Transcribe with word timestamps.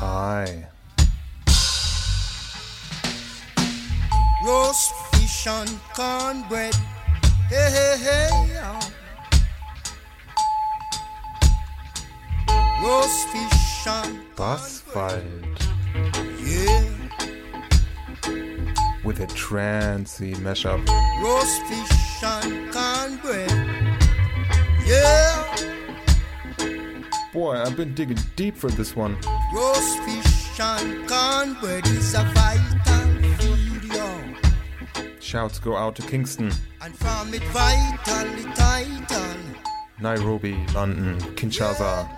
clappity, 0.00 0.66
high. 0.66 0.66
Roast 4.44 4.92
fish 5.12 5.46
and 5.46 5.80
cornbread, 5.94 6.74
hey, 7.48 7.70
hey, 7.70 7.96
hey. 7.98 8.30
Roast 12.82 13.28
fish 13.28 13.86
and 13.86 14.18
Basswald. 14.36 15.44
Yeah 16.46 17.00
with 19.04 19.20
a 19.20 19.26
trancey 19.28 20.34
mashup. 20.36 20.86
Roast 21.22 21.62
fish 21.62 22.22
and 22.22 22.72
cornbread. 22.72 23.50
Yeah. 24.86 25.39
Boy, 27.32 27.56
I've 27.56 27.76
been 27.76 27.94
digging 27.94 28.18
deep 28.34 28.56
for 28.56 28.70
this 28.70 28.96
one. 28.96 29.16
Roast 29.54 29.98
fish 30.00 30.58
and 30.58 31.08
cornbread 31.08 31.86
is 31.86 32.14
a 32.14 32.24
vital 32.34 33.36
food, 33.38 33.84
yo. 33.84 35.10
Shouts 35.20 35.60
go 35.60 35.76
out 35.76 35.94
to 35.96 36.02
Kingston. 36.02 36.50
And 36.82 36.92
from 36.96 37.32
it 37.32 37.42
vitally. 37.44 38.46
Nairobi, 40.00 40.66
London, 40.74 41.18
Kinshasa. 41.36 42.08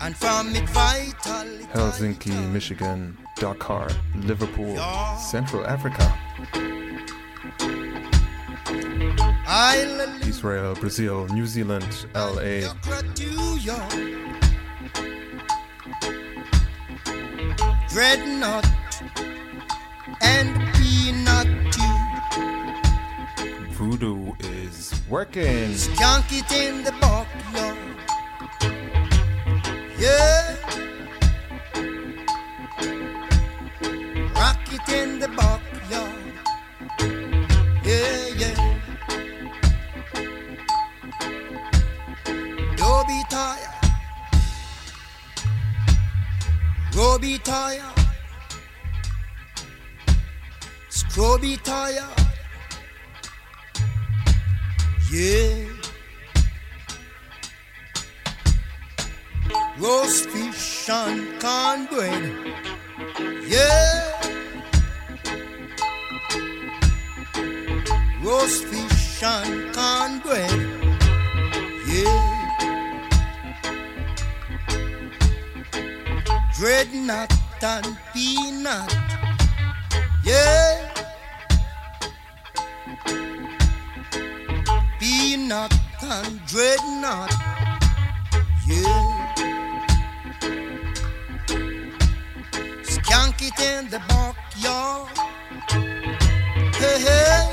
And 0.00 0.16
from 0.16 0.56
it 0.56 0.68
vitally 0.70 1.64
Helsinki, 1.72 2.50
Michigan. 2.50 3.16
Dakar, 3.36 3.88
Liverpool, 4.16 4.76
Central 5.16 5.64
Africa, 5.66 6.12
Israel, 10.28 10.74
Brazil, 10.76 11.26
New 11.26 11.44
Zealand, 11.44 12.06
LA. 12.14 12.70
Dreadnought 17.88 18.66
and 20.22 20.54
peanut 20.74 21.48
Voodoo 23.72 24.34
is 24.38 24.94
working. 25.08 25.74
Skunk 25.74 26.26
it 26.30 26.52
in 26.52 26.84
the 26.84 26.92
backyard. 26.92 27.76
Yeah. 29.98 30.56
in 34.92 35.18
the 35.18 35.28
backyard. 35.28 35.59
Be 47.20 47.36
tired. 47.36 47.84
Scroll 50.88 51.36
be 51.38 51.56
tired. 51.58 52.02
Yeah. 55.12 55.66
Roast 59.78 60.30
fish 60.30 60.88
and 60.88 61.38
cornbread. 61.38 62.24
Yeah. 63.46 64.20
roast 68.24 68.64
fish 68.64 69.22
and 69.22 69.74
cornbread. 69.74 70.50
Yeah. 71.86 72.29
Dreadnought 76.60 77.32
and 77.62 77.96
peanut. 78.12 78.94
Yeah. 80.22 80.92
Peanut 84.98 85.72
and 86.02 86.44
dreadnought. 86.44 87.32
Yeah. 88.66 89.34
Skunk 92.82 93.40
it 93.40 93.58
in 93.58 93.88
the 93.88 94.00
backyard. 94.06 95.08
Hey, 96.76 96.98
hey. 97.06 97.46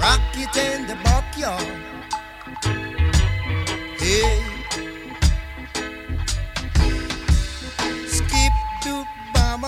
rock 0.00 0.20
it 0.32 0.56
in 0.56 0.86
the 0.86 0.94
backyard. 1.04 1.66
Hey. 3.98 4.49
Du 9.60 9.66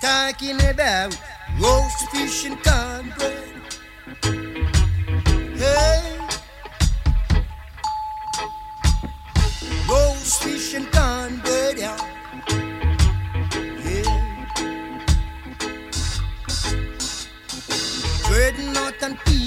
Talking 0.00 0.60
about 0.62 1.16
roast 1.60 2.10
fish 2.10 2.46
and 2.46 2.62
cornbread 2.62 3.44
Hey 5.56 6.18
Roast 9.88 10.42
fish 10.42 10.74
and 10.74 10.90
Dreadnought 19.04 19.43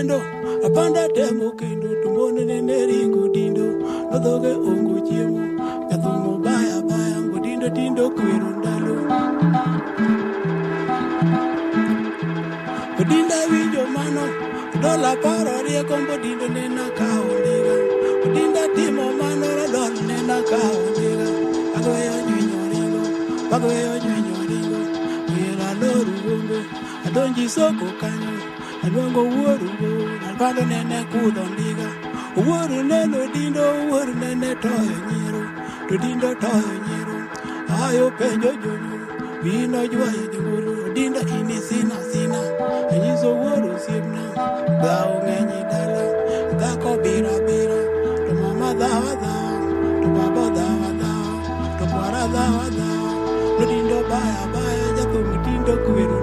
kendo, 0.00 0.18
apanda 0.64 1.08
temo 1.12 1.50
kendo, 1.58 1.88
tumbone 2.02 2.44
nene 2.44 2.86
ringo 2.88 3.28
dindo, 3.28 3.66
nodhoge 4.10 4.52
ongo 4.68 4.96
chiemo, 5.06 5.42
jathumo 5.90 6.32
baya 6.44 6.80
baya, 6.88 7.18
godindo 7.30 7.68
tindo 7.76 8.08
kwero 8.16 8.48
ndalo. 8.58 8.94
Odinda 13.00 13.38
winjo 13.50 13.84
mano, 13.94 14.24
dola 14.82 15.12
paro 15.22 15.54
rieko 15.66 15.96
mbodindo 16.02 16.48
nena 16.48 16.84
kao 16.98 17.24
ndiga. 17.40 17.74
Odinda 18.24 18.62
timo 18.74 19.04
mano, 19.20 19.46
radol 19.58 19.92
nena 20.08 20.36
kao 20.50 20.80
ndiga. 20.92 21.28
Agoyo 21.76 22.14
nyinyo 22.26 22.60
ringo, 22.72 23.02
agoyo 23.54 23.92
nyinyo 24.04 24.36
ringo, 24.48 24.80
wira 25.32 25.68
loru 25.80 26.14
gombe, 26.24 26.58
adonji 27.06 27.48
soko 27.48 27.86
kanyo. 28.00 28.29
Aluongo 28.90 29.22
wuoru 29.22 29.68
alpando 30.28 30.62
nene 30.70 30.98
kudho 31.12 31.44
ndiga. 31.52 31.88
Wuoru 32.36 32.82
neno 32.90 33.18
dindo 33.34 33.62
wuoru 33.88 34.14
nene 34.14 34.54
toyo 34.62 34.96
nyiero 35.06 35.42
To 35.88 35.94
dindo 35.98 36.34
toyo 36.34 36.72
nyiero 36.86 37.16
Ayo 37.84 38.10
penjo 38.18 38.50
jonyo 38.62 38.96
Bino 39.42 39.86
jwayo 39.86 40.24
jogolo 40.32 40.92
Dinda 40.94 41.20
ini 41.20 41.56
sina 41.68 41.96
sina. 42.12 42.40
Anyiso 42.92 43.30
wuoru 43.40 43.78
siemna 43.78 44.24
Dhao 44.82 45.22
ng'enyi 45.24 45.60
dala 45.70 46.04
Dhako 46.60 46.90
bira 47.02 47.34
bira. 47.46 47.80
To 48.26 48.32
mama 48.42 48.74
dhawa 48.80 49.12
dhawa 49.22 49.54
To 50.02 50.08
baba 50.16 50.44
dhawa 50.56 50.88
dhawa 51.00 51.34
To 51.78 51.84
kwara 51.92 52.22
dhawa 52.34 52.64
dhawa. 52.78 53.10
To 53.58 53.62
dindo 53.70 53.98
baya 54.10 54.42
baya 54.54 54.86
Jathum 54.96 55.28
dindo 55.44 55.74
kwero 55.86 56.19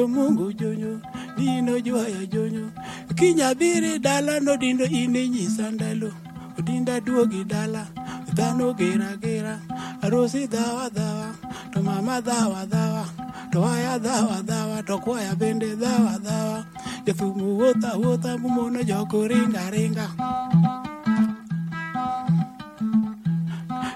niwinjo 0.00 0.08
Mungu 0.08 0.52
jonyo, 0.52 1.00
nino 1.36 1.80
jwaya 1.80 2.26
jonyo. 2.26 2.70
Kinyabiri 3.14 3.98
dala 3.98 4.40
nodindo 4.40 4.84
ine 4.86 5.28
nyisa 5.28 5.70
ndalo, 5.70 6.12
odinda 6.58 7.00
duogi 7.00 7.44
dala, 7.44 7.86
dhano 8.34 8.72
gera 8.74 9.16
gera, 9.16 9.58
arosi 10.02 10.46
dhawa 10.46 10.88
dhawa, 10.88 11.34
to 11.72 11.82
mama 11.82 12.20
dhawa 12.20 12.64
dhawa, 12.66 13.04
to 13.52 13.64
aya 13.64 13.98
dhawa 13.98 14.42
dhawa, 14.42 14.82
to 14.86 14.98
kwaya 14.98 15.34
bende 15.36 15.76
dhawa 15.76 16.18
dhawa. 16.18 16.64
Jathumu 17.06 17.58
wuotha 17.58 17.96
wuotha 17.96 18.38
mumono 18.38 18.82
joko 18.82 19.26
ringa 19.28 19.70
ringa. 19.70 20.06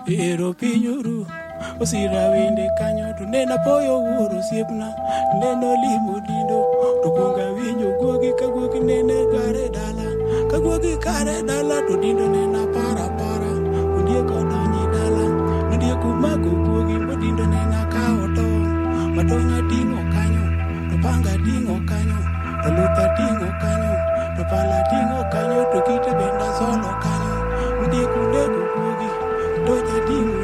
ero 0.07 0.53
piny 0.53 0.89
oru 0.89 1.27
osira 1.85 2.29
wende 2.33 2.71
kanyo 2.79 3.13
to 3.13 3.25
ne 3.27 3.45
napoyo 3.45 4.01
wuoro 4.01 4.39
osiepna. 4.39 4.89
Ne 5.39 5.49
nolimo 5.61 6.17
dindo 6.27 6.59
to 7.03 7.09
kuong 7.11 7.41
awinjo 7.45 7.89
guogi 8.01 8.33
ka 8.41 8.47
guogi 8.49 8.81
nene 8.81 9.17
kare 9.33 9.69
dala. 9.69 10.07
Ka 10.51 10.59
guogi 10.65 10.97
kare 11.05 11.43
dala 11.49 11.77
to 11.87 11.95
dindo 12.03 12.27
ne 12.35 12.43
napara 12.55 13.07
para. 13.19 13.53
Ondiek 13.97 14.31
odonji 14.39 14.85
dala 14.95 15.25
nodieko 15.69 16.09
mako 16.23 16.51
guogi 16.65 16.97
modindo 17.07 17.45
ne 17.53 17.61
nakawo 17.73 18.25
tong 18.37 18.65
matong 19.17 19.53
ating'o 19.59 20.01
kanyo 20.15 20.45
to 20.89 20.97
panga 21.05 21.33
ating'o 21.37 21.77
kanyo 21.91 22.19
to 22.63 22.69
luth 22.77 22.99
ating'o 23.05 23.49
kanyo 23.63 23.93
to 24.37 24.43
pala 24.51 24.77
ating'o 24.81 25.21
kanyo 25.33 25.61
to 25.73 25.79
kita 25.87 26.13
bende 26.19 26.45
asolo 26.49 26.91
kanyo. 27.05 27.35
Ondiek 27.83 28.13
odeko 28.21 28.61
guogi 28.73 29.11
to 29.67 29.75
jating'o 29.89 30.44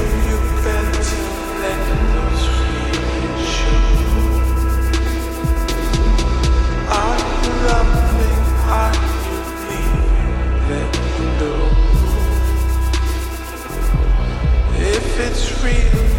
freedom. 15.61 16.10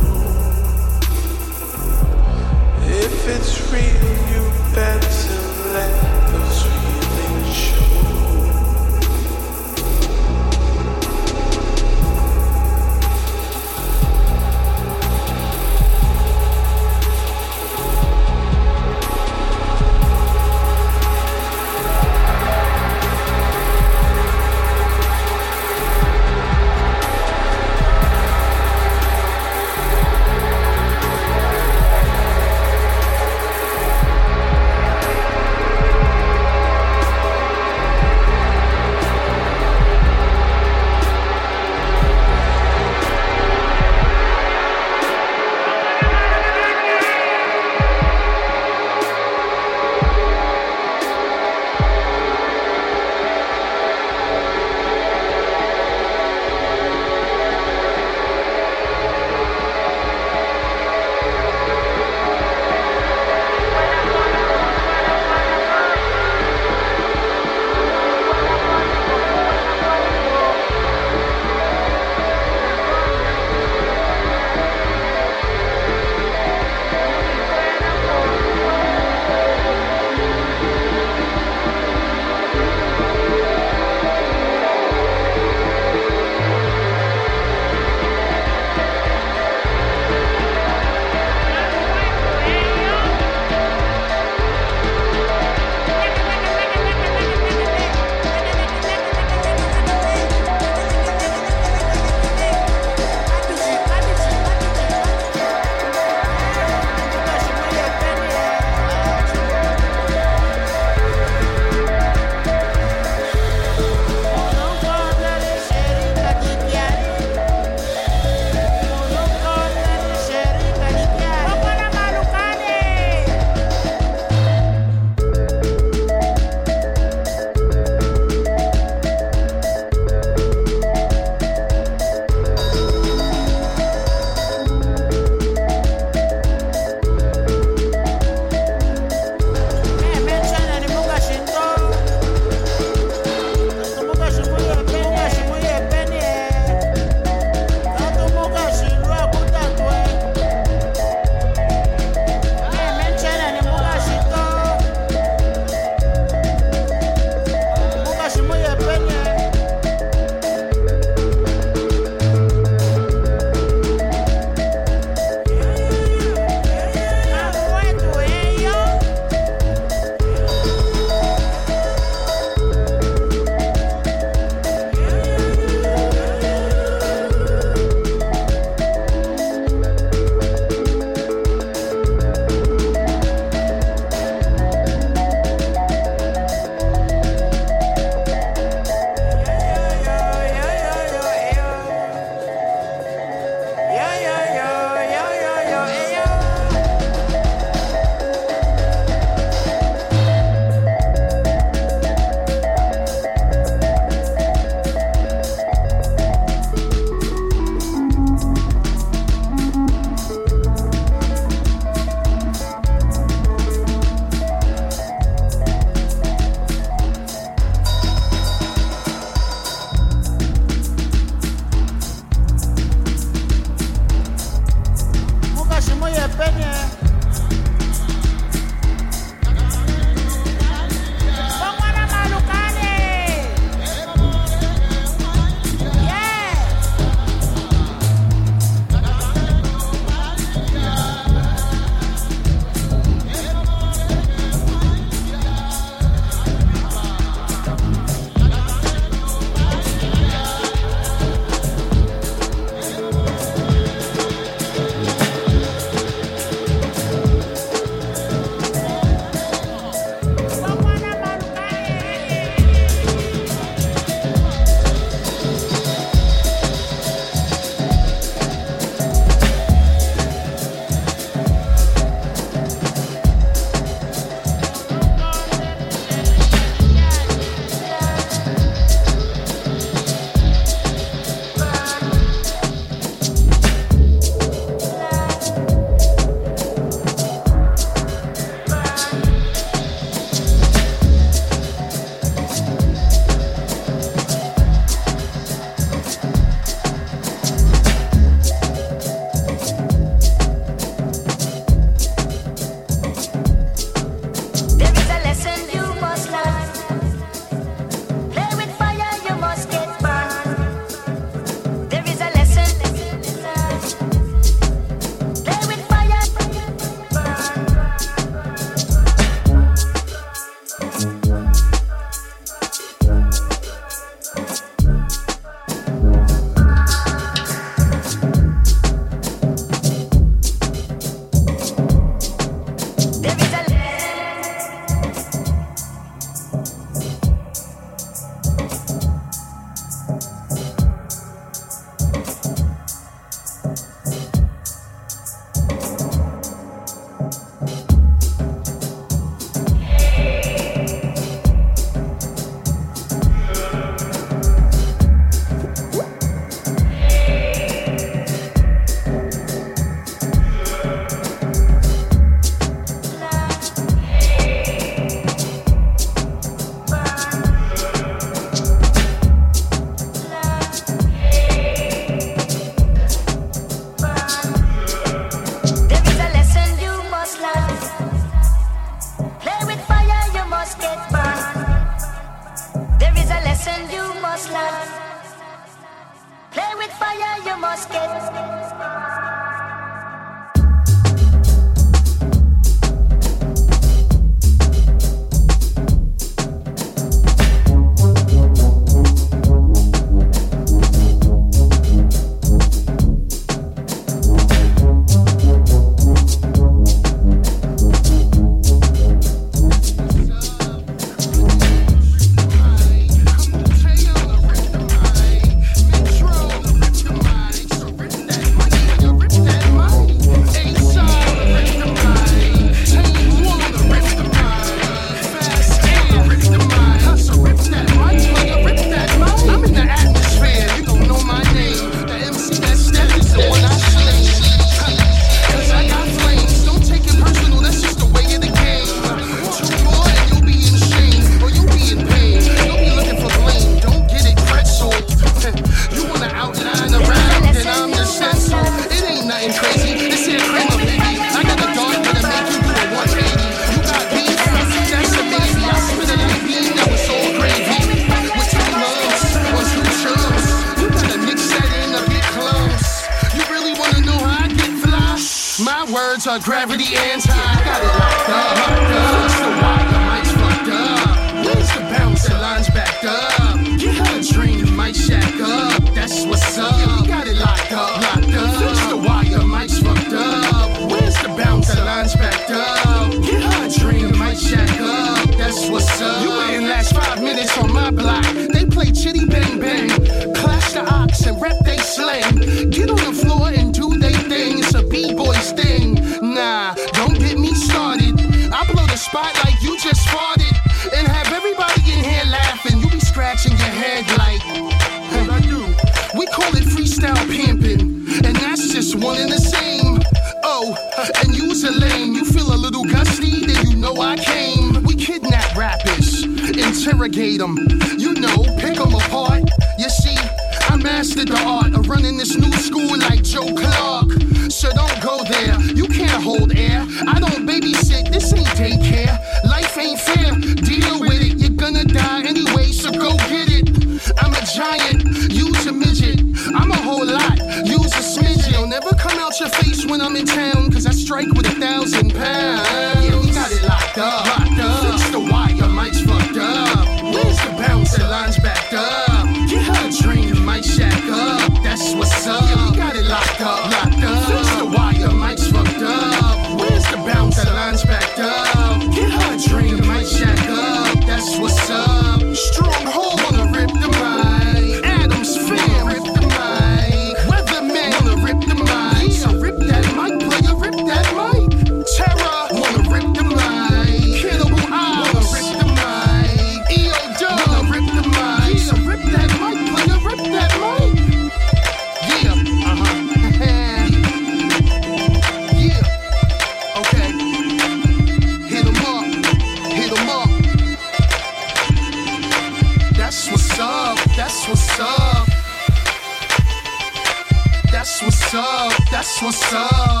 what's 599.21 599.53
up? 599.53 600.00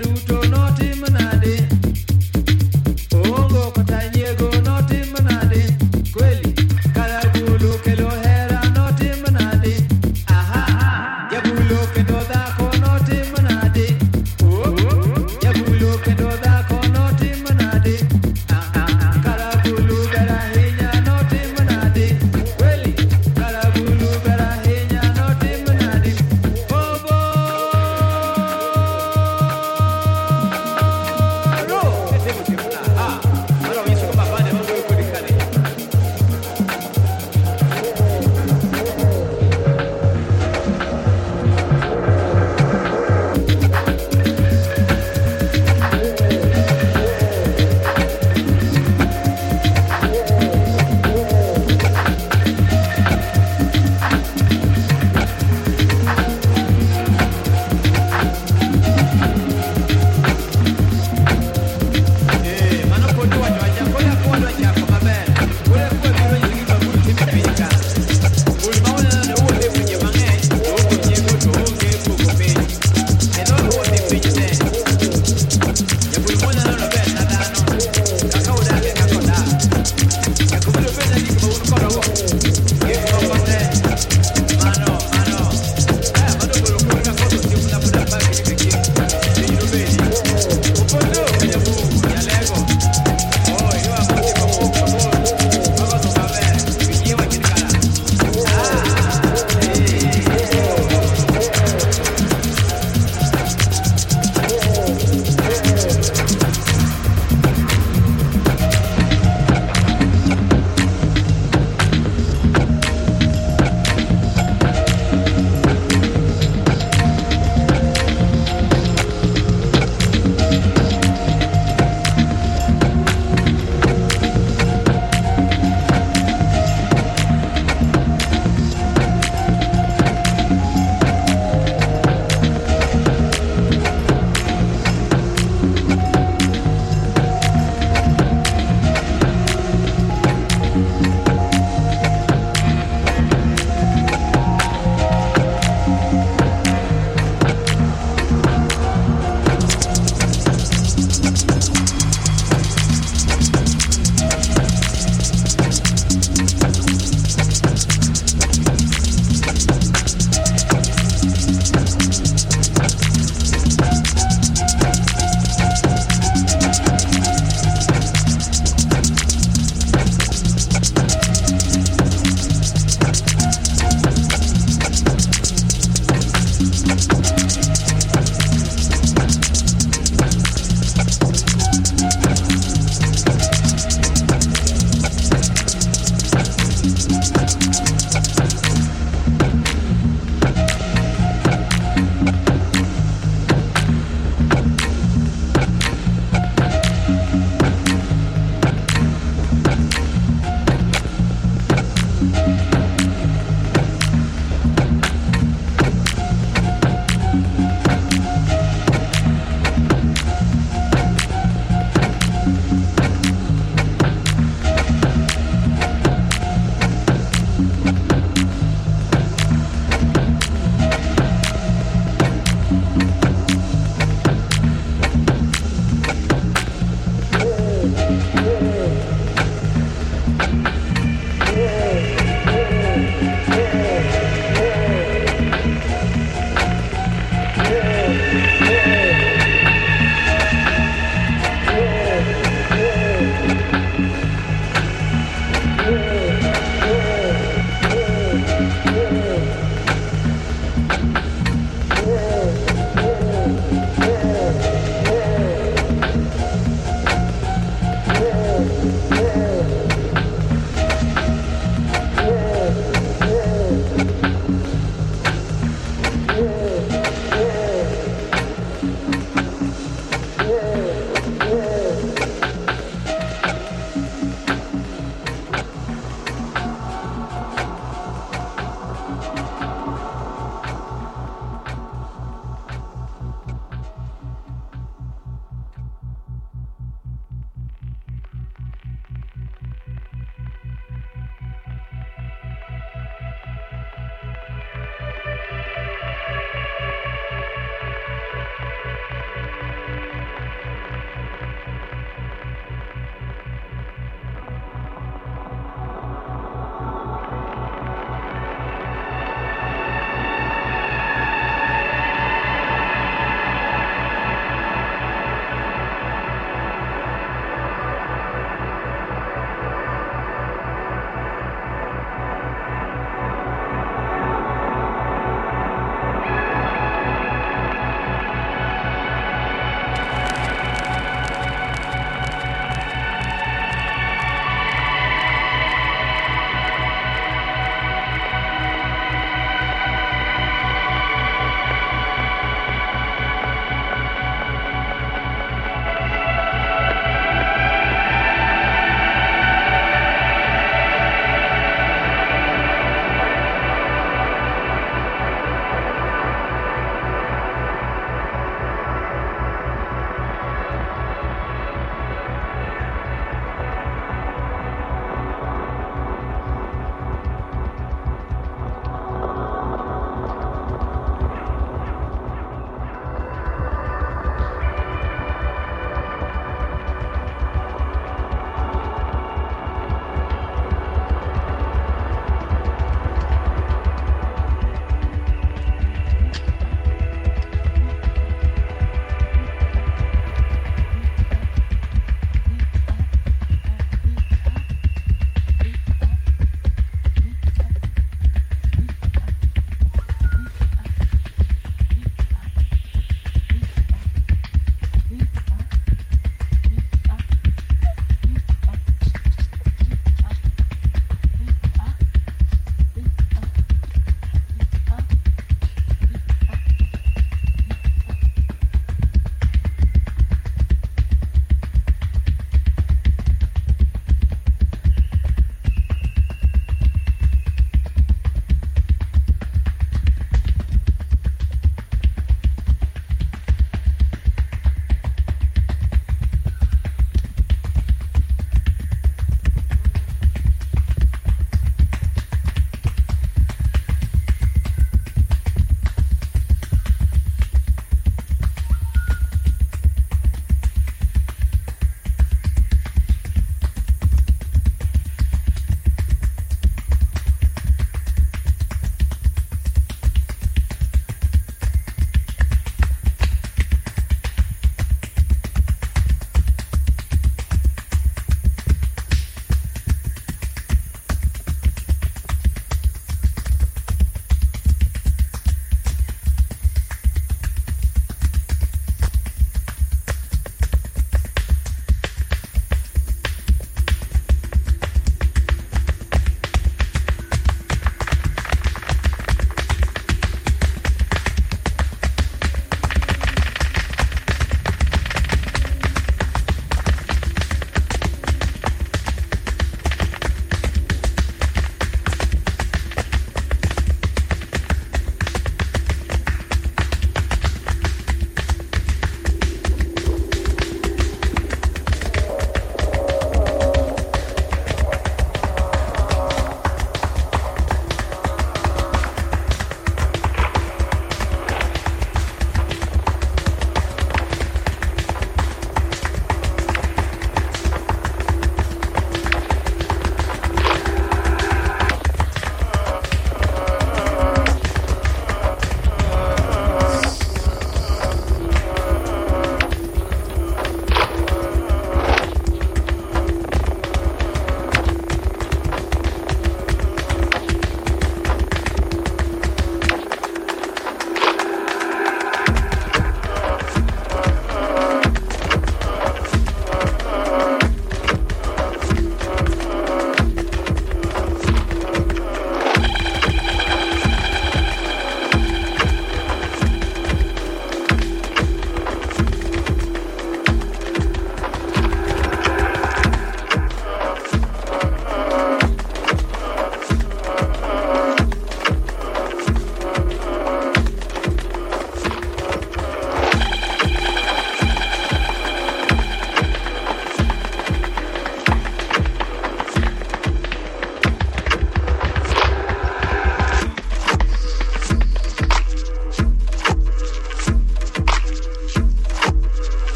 do 0.00 0.14
to 0.14 0.37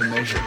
to 0.00 0.08
measure, 0.08 0.39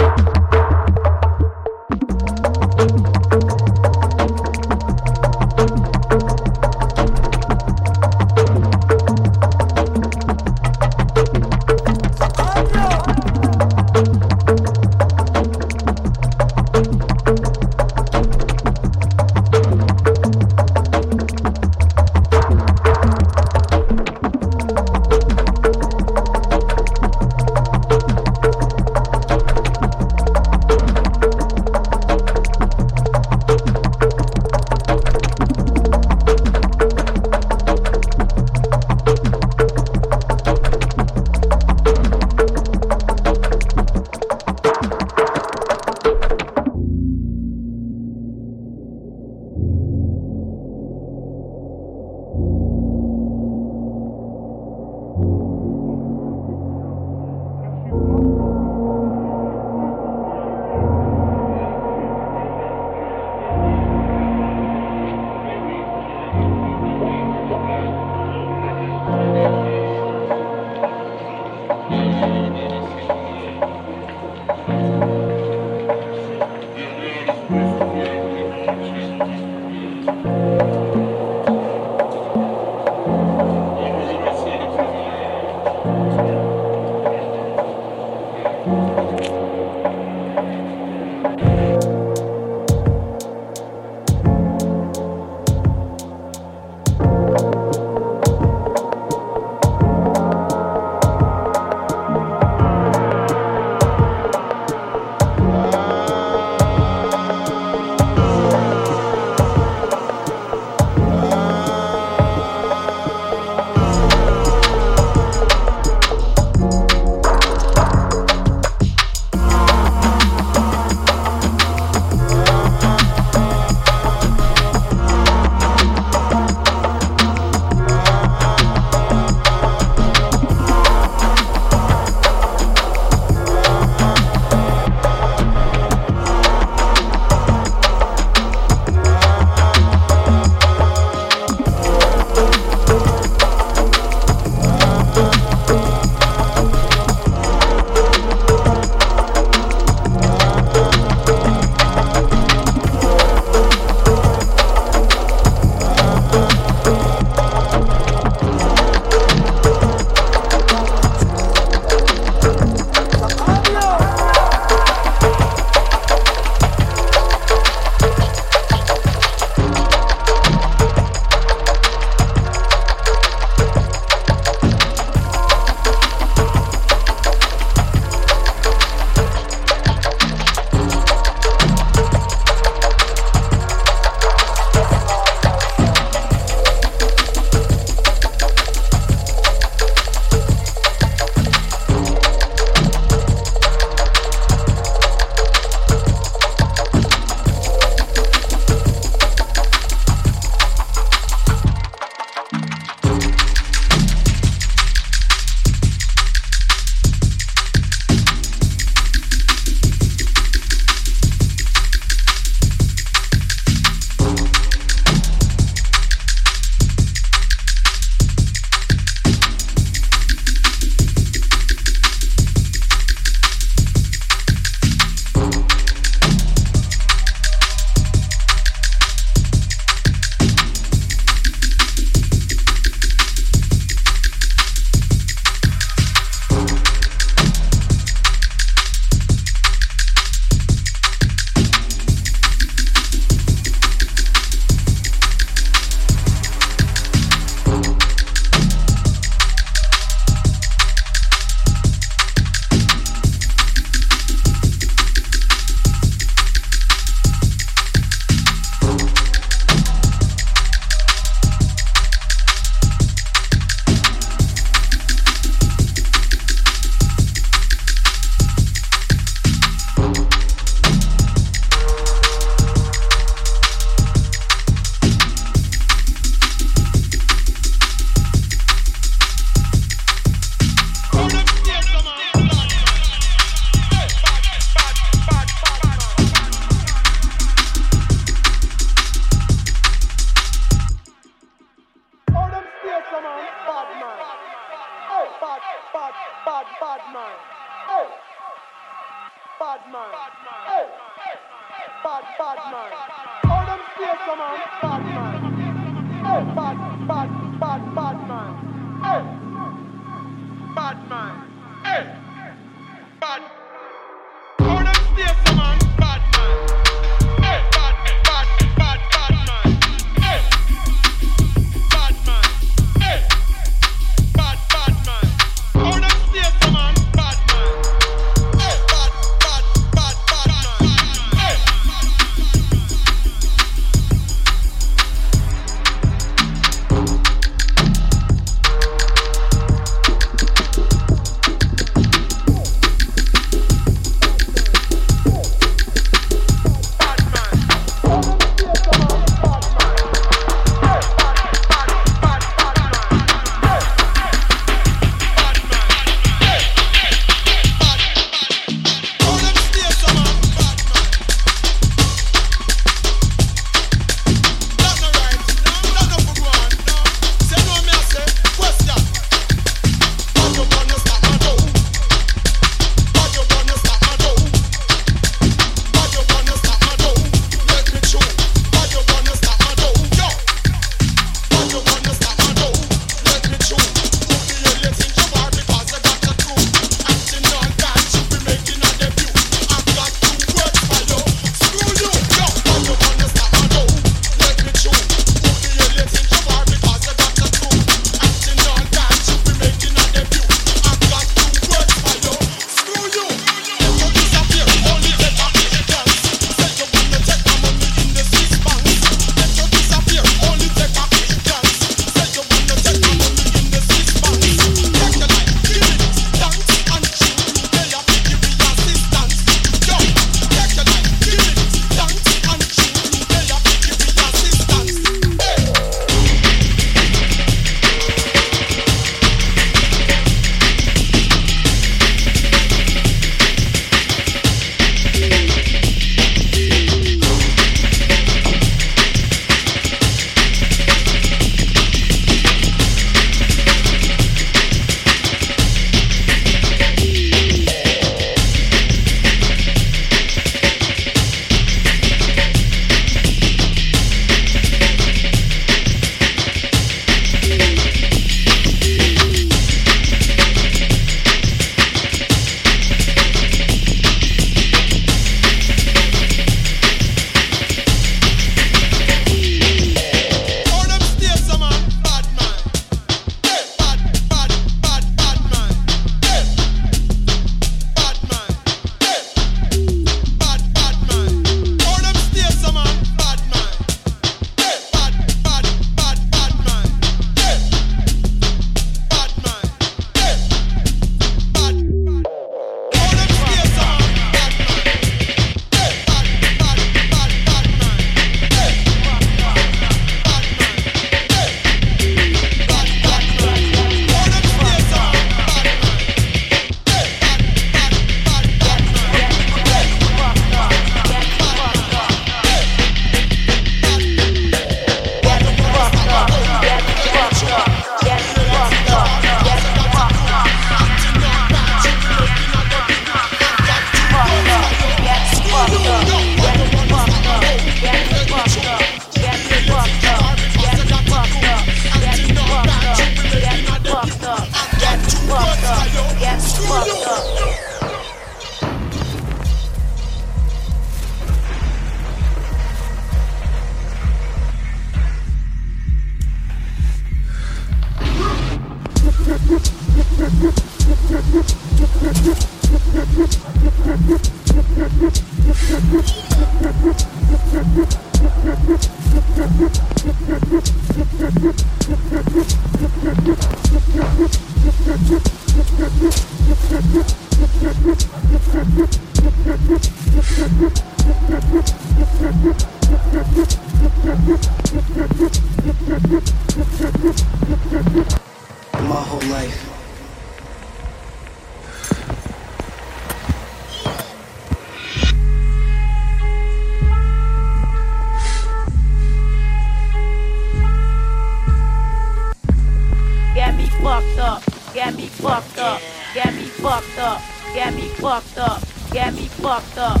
fucked 595.08 595.58
up, 595.58 595.80
get 596.14 596.34
me 596.34 596.42
fucked 596.42 596.98
up, 596.98 597.20
get 597.54 597.74
me 597.74 597.88
fucked 598.00 598.38
up, 598.38 598.62
get 598.92 599.14
me 599.14 599.28
fucked 599.28 599.78
up, 599.78 600.00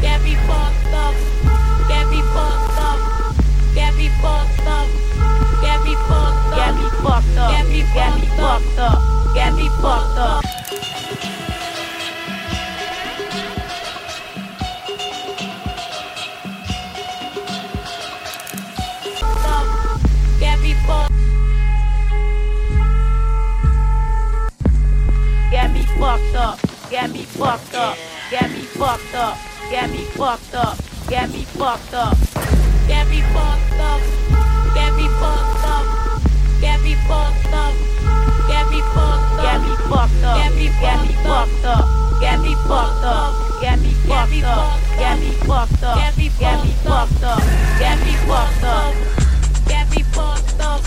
get 0.00 0.22
me 0.22 0.34
fucked 0.46 0.92
up, 0.92 1.14
get 1.88 2.06
me 2.08 2.20
fucked 2.34 2.78
up, 2.78 3.34
get 3.74 3.94
me 3.96 4.08
fucked 4.20 4.66
up, 4.66 4.88
get 5.60 5.82
me 5.84 5.94
fucked 5.94 6.56
up, 6.56 6.56
get 6.56 6.74
me 6.74 6.90
fucked 7.02 7.36
up, 7.38 7.50
get 7.52 8.14
me 8.14 8.26
fucked 8.36 8.78
up, 8.78 9.34
get 9.34 9.54
me 9.54 9.68
fucked 9.80 10.18
up. 10.18 10.55
Get 26.96 27.10
me 27.10 27.24
fucked 27.24 27.74
up. 27.74 27.98
Get 28.30 28.50
me 28.52 28.62
fucked 28.62 29.14
up. 29.14 29.36
Get 29.70 29.90
me 29.90 30.06
fucked 30.16 30.54
up. 30.54 30.78
Get 31.06 31.28
me 31.28 31.44
fucked 31.44 31.92
up. 31.92 32.16
Get 32.88 33.06
me 33.10 33.20
fucked 33.20 33.78
up. 33.78 34.00
Get 34.74 34.94
me 34.94 35.06
fucked 35.06 35.60
up. 35.60 35.84
Get 36.58 36.80
me 36.80 36.94
fucked 37.04 37.52
up. 37.52 37.74
Get 38.48 38.70
me 38.70 38.80
fucked 38.80 39.44
up. 39.44 39.44
Get 39.44 39.60
me 39.60 39.76
fucked 39.84 40.24
up. 40.24 40.38
Get 40.40 40.54
me 40.56 41.12
fucked 41.20 41.64
up. 41.66 42.20
Get 42.22 42.40
me 42.40 42.54
fucked 42.64 43.04
up. 43.04 43.60
Get 43.60 43.78
me 43.78 43.92
fucked 44.00 44.32
up. 44.32 44.88
Get 44.98 45.18
me 45.20 45.30
fucked 45.44 45.82
up. 45.82 45.98
Get 45.98 46.16
me 46.16 46.30
fucked 46.80 47.26
up. 47.26 47.44
Get 47.78 48.00
me 48.00 48.14
fucked 48.16 48.64
up. 48.64 49.12
Get 49.68 49.90
me 49.90 50.02
fucked 50.02 50.60
up. 50.62 50.82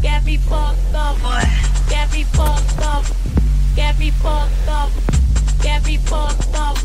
Get 0.00 0.24
me 0.24 0.36
fucked 0.38 0.94
up. 0.94 1.18
Get 1.90 2.12
me 2.14 2.24
fucked 2.24 2.82
up. 2.82 3.04
Get 3.76 3.98
me 3.98 4.10
fucked 4.10 4.68
up. 4.68 5.03
Get 5.64 5.82
me 5.86 5.96
fucked 5.96 6.54
up. 6.54 6.76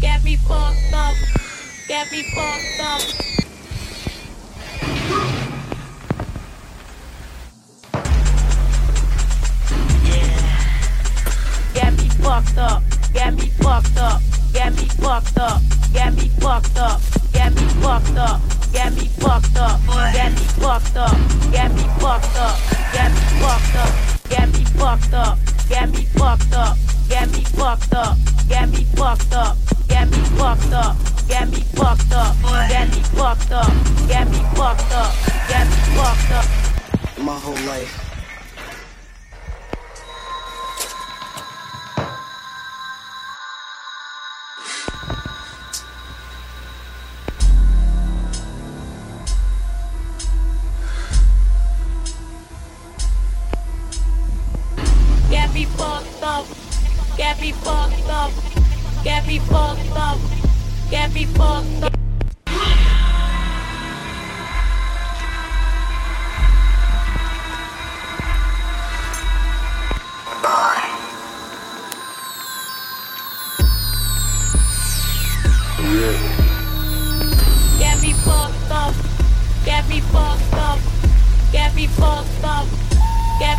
Get 0.00 0.24
me 0.24 0.36
fucked 0.36 0.94
up. 0.94 1.14
Get 1.86 2.10
me 2.10 2.22
fucked 2.34 2.80
up. 2.80 3.02
Get 11.74 11.92
me 11.92 12.08
fucked 12.08 12.58
up. 12.58 12.82
Get 13.12 13.34
me 13.36 13.48
fucked 13.60 13.98
up. 13.98 14.22
Get 14.54 14.72
me 14.74 14.86
fucked 14.88 15.38
up. 15.38 15.60
Get 15.92 16.14
me 16.16 16.28
fucked 16.40 16.78
up. 16.78 17.00
Get 17.42 17.52
me 17.54 17.68
fucked 17.80 18.16
up. 18.16 18.40
Get 18.72 18.94
me 18.94 19.08
fucked 19.20 19.56
up. 19.56 19.90
Get 20.12 20.32
me 20.32 20.48
fucked 20.56 20.96
up. 20.96 21.20
Get 21.52 21.70
me 21.74 21.82
fucked 22.00 22.36
up. 22.36 22.56
Get 22.92 23.12
me 23.12 23.20
fucked 23.40 23.76
up. 23.76 23.92
Get 24.30 24.48
me 24.52 24.64
fucked 24.64 25.12
up. 25.14 25.38
Get 25.68 25.90
me 25.90 26.04
fucked 26.16 26.54
up. 26.54 26.85
Get 27.08 27.30
me 27.32 27.40
fucked 27.44 27.94
up. 27.94 28.16
Get 28.48 28.68
me 28.70 28.84
fucked 28.96 29.32
up. 29.32 29.56
Get 29.88 30.10
me 30.10 30.18
fucked 30.38 30.72
up. 30.72 30.96
Get 31.28 31.48
me 31.48 31.60
fucked 31.74 32.12
up. 32.12 32.36
Get 32.68 32.88
me 32.88 33.02
fucked 33.14 33.52
up. 33.52 33.72
Get 34.08 34.28
me 34.28 34.38
fucked 34.54 34.92
up. 34.92 35.12
Get 35.48 35.66
me 35.66 35.76
fucked 35.96 36.30
up. 36.32 36.46
My 37.18 37.38
whole 37.38 37.54
life. 37.66 38.05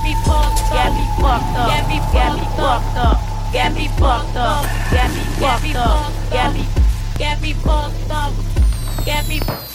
Me 0.07 0.15
fucked 0.23 0.61
up. 0.61 0.73
Get 0.73 0.93
me 0.93 1.05
fucked 1.19 1.57
up. 1.57 1.67
Get 1.69 1.87
me 1.89 2.47
fucked 2.55 2.97
up. 2.97 3.51
Get 3.51 3.73
me 3.73 3.87
fucked 3.99 4.35
up. 4.35 4.63
Get 4.91 5.11
me 5.11 5.23
fucked 5.39 5.75
up. 5.75 6.31
Get 6.31 6.53
me 6.53 6.65
get 7.17 7.41
me 7.41 7.53
fucked 7.53 8.11
up. 8.11 8.33
Get 9.05 9.27
me 9.27 9.66